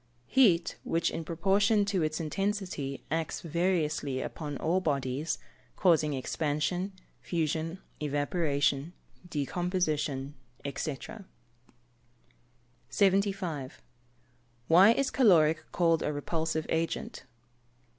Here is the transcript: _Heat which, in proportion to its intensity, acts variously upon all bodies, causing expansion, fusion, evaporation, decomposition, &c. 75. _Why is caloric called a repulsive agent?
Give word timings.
_Heat 0.25 0.77
which, 0.83 1.11
in 1.11 1.23
proportion 1.23 1.85
to 1.85 2.01
its 2.01 2.19
intensity, 2.19 3.03
acts 3.11 3.41
variously 3.41 4.19
upon 4.19 4.57
all 4.57 4.79
bodies, 4.81 5.37
causing 5.75 6.15
expansion, 6.15 6.93
fusion, 7.19 7.77
evaporation, 8.01 8.93
decomposition, 9.29 10.33
&c. 10.75 10.97
75. 12.89 13.81
_Why 14.67 14.95
is 14.95 15.11
caloric 15.11 15.71
called 15.71 16.01
a 16.01 16.11
repulsive 16.11 16.65
agent? 16.69 17.25